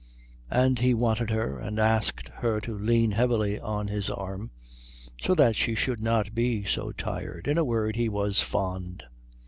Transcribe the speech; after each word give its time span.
And 0.49 0.79
he 0.79 0.95
wanted 0.95 1.29
her 1.29 1.59
and 1.59 1.77
asked 1.77 2.29
her 2.29 2.59
to 2.61 2.75
lean 2.75 3.11
heavily 3.11 3.59
on 3.59 3.87
his 3.87 4.09
arm 4.09 4.49
so 5.21 5.35
that 5.35 5.55
she 5.55 5.75
should 5.75 6.01
not 6.01 6.33
be 6.33 6.63
so 6.63 6.91
tired. 6.91 7.47
In 7.47 7.59
a 7.59 7.63
word, 7.63 7.95
he 7.95 8.09
was 8.09 8.41
fond. 8.41 9.03